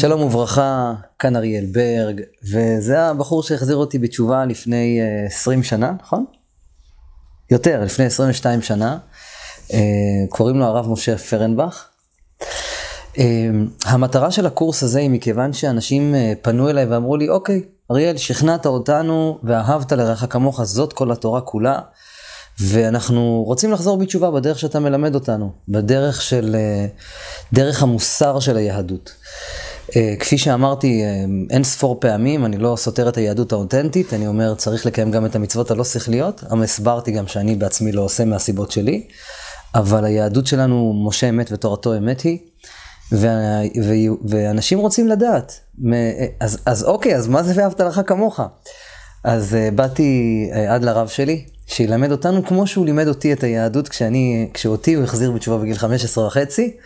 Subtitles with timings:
[0.00, 2.20] שלום וברכה, כאן אריאל ברג,
[2.52, 6.24] וזה הבחור שהחזיר אותי בתשובה לפני 20 שנה, נכון?
[7.50, 8.98] יותר, לפני 22 שנה.
[10.28, 11.88] קוראים לו הרב משה פרנבך.
[13.84, 19.38] המטרה של הקורס הזה היא מכיוון שאנשים פנו אליי ואמרו לי, אוקיי, אריאל, שכנעת אותנו
[19.42, 21.78] ואהבת לרעך כמוך, זאת כל התורה כולה.
[22.60, 26.56] ואנחנו רוצים לחזור בתשובה בדרך שאתה מלמד אותנו, בדרך של,
[27.52, 29.12] דרך המוסר של היהדות.
[30.18, 31.02] כפי שאמרתי
[31.50, 35.36] אין ספור פעמים, אני לא סותר את היהדות האותנטית, אני אומר צריך לקיים גם את
[35.36, 39.06] המצוות הלא שכליות, הסברתי גם שאני בעצמי לא עושה מהסיבות שלי,
[39.74, 42.38] אבל היהדות שלנו, משה אמת ותורתו אמת היא,
[44.28, 45.60] ואנשים רוצים לדעת,
[46.40, 48.40] אז, אז אוקיי, אז מה זה ואהבת לך כמוך?
[49.24, 54.94] אז באתי עד לרב שלי, שילמד אותנו כמו שהוא לימד אותי את היהדות כשאני, כשאותי
[54.94, 56.76] הוא החזיר בתשובה בגיל 15 וחצי.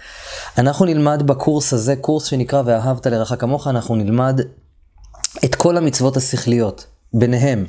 [0.59, 4.41] אנחנו נלמד בקורס הזה, קורס שנקרא ואהבת לרעך כמוך, אנחנו נלמד
[5.45, 7.65] את כל המצוות השכליות, ביניהם.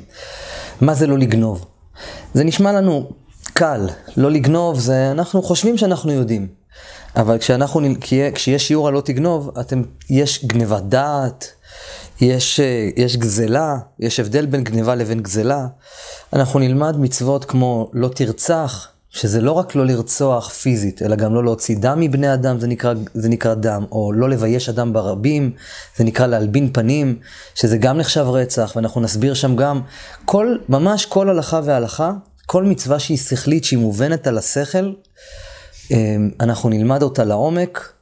[0.80, 1.64] מה זה לא לגנוב?
[2.34, 3.10] זה נשמע לנו
[3.52, 6.48] קל, לא לגנוב זה, אנחנו חושבים שאנחנו יודעים.
[7.16, 7.80] אבל כשאנחנו,
[8.34, 11.52] כשיש שיעור על לא תגנוב, אתם, יש גנבת דעת,
[12.22, 12.60] יש,
[12.96, 15.66] יש גזלה, יש הבדל בין גניבה לבין גזלה.
[16.32, 21.44] אנחנו נלמד מצוות כמו לא תרצח, שזה לא רק לא לרצוח פיזית, אלא גם לא
[21.44, 25.52] להוציא דם מבני אדם, זה נקרא, זה נקרא דם, או לא לבייש אדם ברבים,
[25.96, 27.18] זה נקרא להלבין פנים,
[27.54, 29.80] שזה גם נחשב רצח, ואנחנו נסביר שם גם
[30.24, 32.12] כל, ממש כל הלכה והלכה,
[32.46, 34.92] כל מצווה שהיא שכלית, שהיא מובנת על השכל,
[36.40, 37.92] אנחנו נלמד אותה לעומק,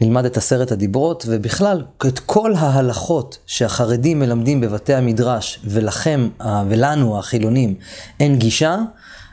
[0.00, 6.28] נלמד את עשרת הדיברות, ובכלל, את כל ההלכות שהחרדים מלמדים בבתי המדרש, ולכם,
[6.68, 7.74] ולנו, החילונים,
[8.20, 8.78] אין גישה,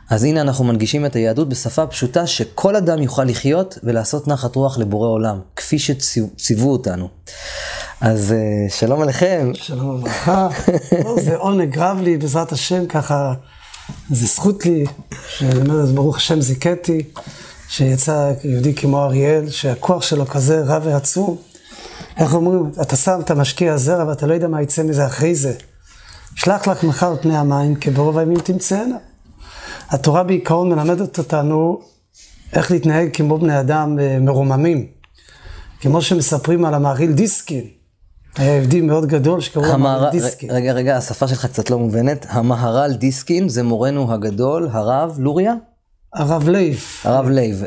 [0.09, 4.77] אז הנה אנחנו מנגישים את היהדות בשפה פשוטה, שכל אדם יוכל לחיות ולעשות נחת רוח
[4.77, 7.07] לבורא עולם, כפי שציוו אותנו.
[8.01, 8.35] אז
[8.69, 9.51] שלום עליכם.
[9.53, 10.47] שלום וברכה.
[11.25, 13.33] זה עונג רב לי, בעזרת השם, ככה,
[14.09, 14.85] זה זכות לי,
[15.29, 17.03] שאני אומר, ברוך השם זיכיתי.
[17.73, 21.37] שיצא יהודי כמו אריאל, שהכוח שלו כזה רב ועצום.
[22.17, 25.53] איך אומרים, אתה שם, אתה משקיע זרע ואתה לא יודע מה יצא מזה אחרי זה.
[26.35, 28.95] שלח לך מחר פני המים, כי ברוב הימים תמצאנה.
[29.89, 31.79] התורה בעיקרון מלמדת אותנו
[32.53, 34.87] איך להתנהג כמו בני אדם מרוממים.
[35.79, 37.65] כמו שמספרים על המהריל דיסקין.
[38.37, 40.51] היה יהודי מאוד גדול שקראו לו המהר"ל דיסקין.
[40.51, 42.25] רגע, רגע, השפה שלך קצת לא מובנת.
[42.29, 45.53] המהר"ל דיסקין זה מורנו הגדול, הרב לוריה?
[46.13, 46.83] הרב לייב.
[47.03, 47.63] הרב לייב.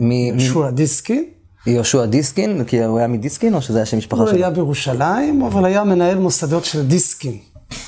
[0.00, 1.24] יהושע דיסקין.
[1.66, 4.30] יהושע דיסקין, כי הוא היה מדיסקין או שזה היה שם משפחה שלו?
[4.30, 7.38] הוא היה בירושלים, אבל היה מנהל מוסדות של דיסקין.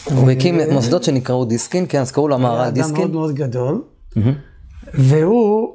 [0.05, 2.95] הוא הקים מוסדות שנקראו דיסקין, כן, אז קראו לו המהר"ל דיסקין.
[2.95, 3.83] היה אדם מאוד מאוד גדול.
[4.95, 5.75] והוא,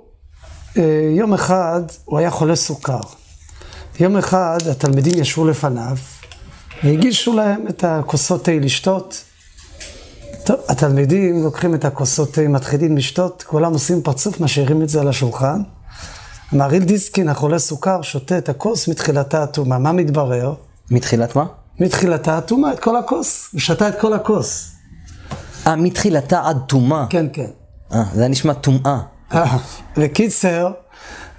[1.17, 2.99] יום אחד, הוא היה חולה סוכר.
[3.99, 5.97] יום אחד התלמידים ישבו לפניו,
[6.83, 9.23] והגישו להם את הכוסות תה לשתות.
[10.47, 15.07] טוב, התלמידים לוקחים את הכוסות תה, מתחילים לשתות, כולם עושים פרצוף, משאירים את זה על
[15.07, 15.61] השולחן.
[16.51, 19.77] המהריל דיסקין, החולה סוכר, שותה את הכוס מתחילתה אטומה.
[19.77, 20.53] מה מתברר?
[20.91, 21.45] מתחילת מה?
[21.79, 23.49] מתחילתה אטומה, את כל הכוס.
[23.51, 24.71] הוא שתה את כל הכוס.
[25.67, 27.05] אה, מתחילתה עד טומאה.
[27.09, 27.49] כן, כן.
[27.93, 28.99] אה, זה היה נשמע טומאה.
[29.97, 30.71] בקיצר,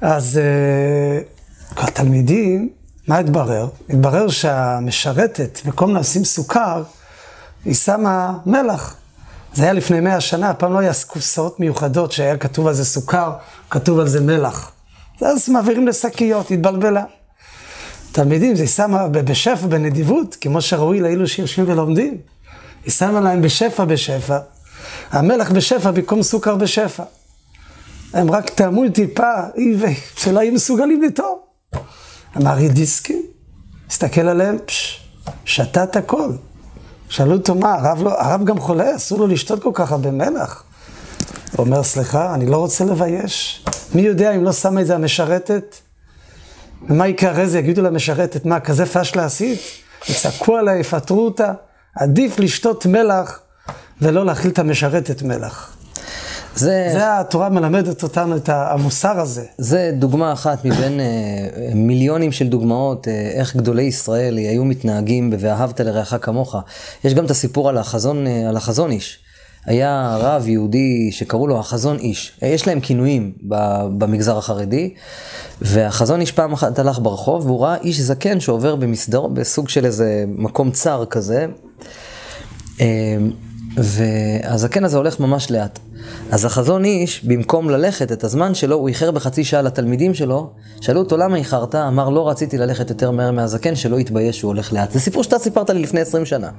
[0.00, 0.40] אז
[1.76, 2.68] uh, התלמידים,
[3.08, 3.68] מה התברר?
[3.90, 6.82] התברר שהמשרתת, במקום לשים סוכר,
[7.64, 8.96] היא שמה מלח.
[9.54, 13.32] זה היה לפני מאה שנה, פעם לא היה קופסאות מיוחדות שהיה כתוב על זה סוכר,
[13.70, 14.72] כתוב על זה מלח.
[15.22, 17.04] אז מעבירים לשקיות, התבלבלה.
[18.12, 22.16] תלמידים, זה שמה בשפע, בנדיבות, כמו שראוי לאלו שיושבים ולומדים.
[22.84, 24.38] היא שמה להם בשפע בשפע.
[25.10, 27.02] המלח בשפע במקום סוכר בשפע.
[28.12, 29.32] הם רק טעמו טיפה,
[30.16, 31.38] שלא היו מסוגלים לטעום.
[32.36, 33.22] אמר דיסקין,
[33.90, 35.08] הסתכל עליהם, פש,
[35.44, 36.30] שתה את הכל.
[37.08, 40.62] שאלו אותו מה, הרב, לא, הרב גם חולה, אסור לו לשתות כל כך הרבה מלח.
[41.56, 43.64] הוא אומר, סליחה, אני לא רוצה לבייש.
[43.94, 45.76] מי יודע אם לא שמה את זה המשרתת?
[46.88, 47.58] ומה יקרה זה?
[47.58, 49.60] יגידו למשרתת, מה, כזה פשלה עשית?
[50.08, 51.52] יצעקו עליה, יפטרו אותה.
[51.96, 53.40] עדיף לשתות מלח
[54.00, 55.77] ולא להאכיל את המשרתת מלח.
[56.58, 56.88] זה...
[56.92, 59.44] זה התורה מלמדת אותנו את המוסר הזה.
[59.58, 65.80] זה דוגמה אחת מבין uh, מיליונים של דוגמאות, uh, איך גדולי ישראל היו מתנהגים ב"ואהבת
[65.80, 66.56] לרעך כמוך".
[67.04, 69.18] יש גם את הסיפור על החזון, uh, על החזון איש.
[69.66, 72.32] היה רב יהודי שקראו לו החזון איש.
[72.42, 73.32] יש להם כינויים
[73.98, 74.94] במגזר החרדי,
[75.62, 80.24] והחזון איש פעם אחת הלך ברחוב, והוא ראה איש זקן שעובר במסדר, בסוג של איזה
[80.28, 81.46] מקום צר כזה.
[83.82, 85.78] והזקן הזה הולך ממש לאט.
[86.30, 91.00] אז החזון איש, במקום ללכת את הזמן שלו, הוא איחר בחצי שעה לתלמידים שלו, שאלו
[91.00, 94.90] אותו למה איחרת, אמר לא רציתי ללכת יותר מהר מהזקן, שלא יתבייש שהוא הולך לאט.
[94.90, 96.50] זה סיפור שאתה סיפרת לי לפני 20 שנה.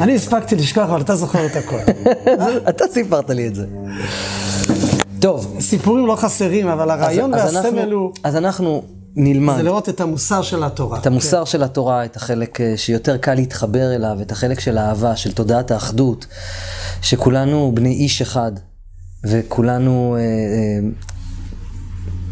[0.00, 1.78] אני הספקתי לשכוח, אבל אתה זוכר את הכל.
[2.70, 3.66] אתה סיפרת לי את זה.
[5.20, 5.56] טוב.
[5.60, 8.12] סיפורים לא חסרים, אבל הרעיון אז, אז והסמל אנחנו, הוא...
[8.24, 8.82] אז אנחנו
[9.16, 9.56] נלמד.
[9.56, 10.98] זה לראות את המוסר של התורה.
[10.98, 15.16] את המוסר של התורה, את החלק אה, שיותר קל להתחבר אליו, את החלק של האהבה,
[15.16, 16.26] של תודעת האחדות,
[17.02, 18.52] שכולנו בני איש אחד,
[19.24, 20.88] וכולנו אה, אה,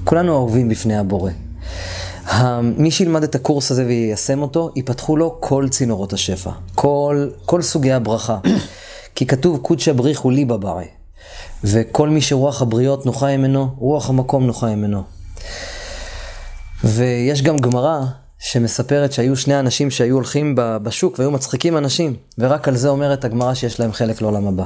[0.04, 1.30] כולנו אהובים בפני הבורא.
[2.62, 7.92] מי שילמד את הקורס הזה ויישם אותו, ייפתחו לו כל צינורות השפע, כל, כל סוגי
[7.92, 8.38] הברכה.
[9.14, 10.84] כי כתוב קודשא בריחו לי בברי,
[11.64, 15.02] וכל מי שרוח הבריות נוחה ממנו, רוח המקום נוחה ממנו.
[16.84, 18.00] ויש גם גמרא
[18.38, 23.54] שמספרת שהיו שני אנשים שהיו הולכים בשוק והיו מצחיקים אנשים, ורק על זה אומרת הגמרא
[23.54, 24.64] שיש להם חלק לעולם הבא.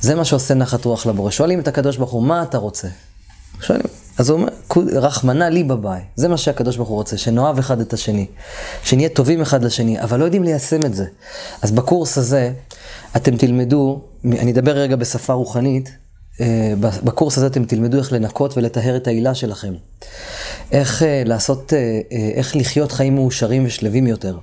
[0.00, 1.30] זה מה שעושה נחת רוח לבורא.
[1.30, 2.88] שואלים את הקדוש ברוך הוא, מה אתה רוצה?
[3.60, 3.86] שואלים.
[4.18, 6.00] אז הוא אומר, "קוד- רחמנא לי בבאי.
[6.16, 8.26] זה מה שהקדוש ברוך הוא רוצה, שנאהב אחד את השני.
[8.84, 11.04] שנהיה טובים אחד לשני, אבל לא יודעים ליישם את זה.
[11.62, 12.52] אז בקורס הזה,
[13.16, 15.90] אתם תלמדו, אני אדבר רגע בשפה רוחנית,
[16.40, 19.72] אה, בקורס הזה אתם תלמדו איך לנקות ולטהר את העילה שלכם.
[20.72, 24.38] איך אה, לעשות, אה, אה, איך לחיות חיים מאושרים ושלווים יותר.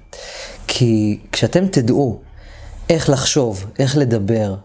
[0.67, 2.19] כי כשאתם תדעו
[2.89, 4.55] איך לחשוב, איך לדבר,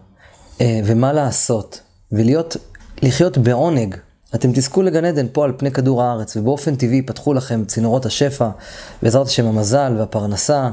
[0.61, 2.57] ומה לעשות, ולהיות,
[3.01, 3.95] לחיות בעונג,
[4.35, 8.49] אתם תזכו לגן עדן פה על פני כדור הארץ, ובאופן טבעי ייפתחו לכם צינורות השפע,
[9.03, 10.69] בעזרת השם המזל והפרנסה,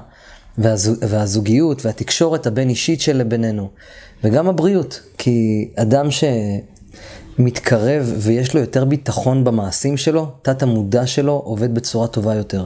[0.58, 3.70] והזוג, והזוגיות והתקשורת הבין-אישית של בינינו,
[4.24, 6.10] וגם הבריאות, כי אדם
[7.36, 12.64] שמתקרב ויש לו יותר ביטחון במעשים שלו, תת המודע שלו עובד בצורה טובה יותר,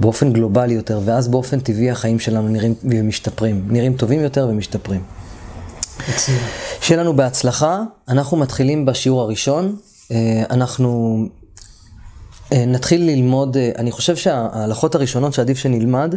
[0.00, 5.02] באופן גלובלי יותר, ואז באופן טבעי החיים שלנו נראים ומשתפרים, נראים טובים יותר ומשתפרים.
[6.80, 9.76] שיהיה לנו בהצלחה, אנחנו מתחילים בשיעור הראשון,
[10.10, 11.18] אה, אנחנו
[12.52, 16.14] אה, נתחיל ללמוד, אה, אני חושב שההלכות הראשונות שעדיף שנלמד,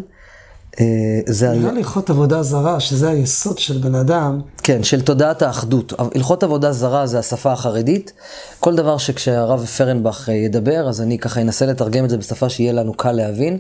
[1.27, 1.57] זה על...
[1.57, 5.94] נראה לי הלכות עבודה זרה, שזה היסוד של בן אדם, כן, של תודעת האחדות.
[6.16, 8.13] הלכות עבודה זרה זה השפה החרדית.
[8.60, 12.74] כל דבר שכשהרב פרנבך אה, ידבר, אז אני ככה אנסה לתרגם את זה בשפה שיהיה
[12.74, 13.57] לנו קל להבין.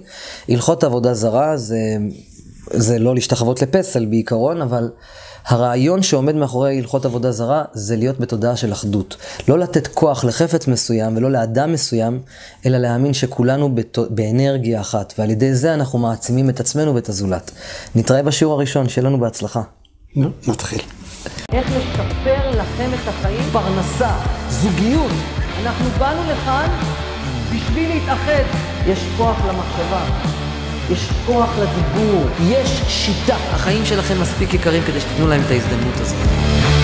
[0.49, 1.77] הלכות עבודה זרה זה,
[2.71, 4.89] זה לא להשתחוות לפסל בעיקרון, אבל
[5.45, 9.17] הרעיון שעומד מאחורי הלכות עבודה זרה זה להיות בתודעה של אחדות.
[9.47, 12.19] לא לתת כוח לחפץ מסוים ולא לאדם מסוים,
[12.65, 13.97] אלא להאמין שכולנו בת...
[14.09, 17.51] באנרגיה אחת, ועל ידי זה אנחנו מעצימים את עצמנו ואת הזולת.
[17.95, 19.61] נתראה בשיעור הראשון, שיהיה לנו בהצלחה.
[20.15, 20.81] נו, נתחיל.
[21.53, 23.41] איך לשפר לכם את החיים?
[23.51, 24.17] פרנסה,
[24.49, 25.11] זוגיות.
[25.61, 26.69] אנחנו באנו לכאן
[27.55, 28.43] בשביל להתאחד.
[28.87, 30.05] יש כוח למחשבה,
[30.91, 33.35] יש כוח לדיבור, יש שיטה.
[33.51, 36.74] החיים שלכם מספיק יקרים כדי שתיתנו להם את ההזדמנות הזאת.